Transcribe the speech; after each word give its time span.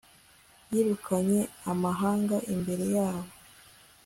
yirukanye 0.71 1.39
amahanga 1.71 2.35
imbere 2.53 2.85
yabo 2.95 3.31